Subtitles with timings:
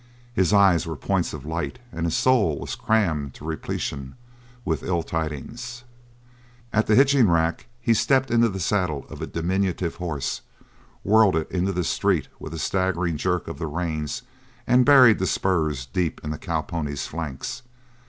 [0.33, 4.15] His eyes were points of light and his soul was crammed to repletion
[4.65, 5.83] with ill tidings.
[6.73, 10.41] At the hitching rack he stepped into the saddle of a diminutive horse,
[11.03, 14.23] whirled it into the street with a staggering jerk of the reins,
[14.65, 17.61] and buried the spurs deep in the cow pony's flanks.